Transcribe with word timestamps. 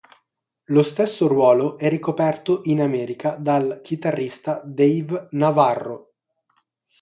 Lo 0.73 0.81
stesso 0.81 1.27
ruolo 1.27 1.77
è 1.77 1.87
ricoperto 1.87 2.61
in 2.63 2.81
America 2.81 3.35
dal 3.35 3.81
chitarrista 3.83 4.59
Dave 4.65 5.27
Navarro. 5.33 6.13